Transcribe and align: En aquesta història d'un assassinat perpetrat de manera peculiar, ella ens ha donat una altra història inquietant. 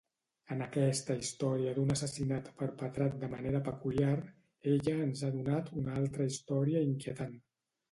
En 0.53 0.61
aquesta 0.67 1.17
història 1.23 1.73
d'un 1.75 1.95
assassinat 1.95 2.49
perpetrat 2.61 3.19
de 3.25 3.29
manera 3.35 3.63
peculiar, 3.69 4.17
ella 4.73 4.97
ens 5.05 5.23
ha 5.23 5.31
donat 5.39 5.73
una 5.85 5.97
altra 6.03 6.31
història 6.35 6.85
inquietant. 6.91 7.41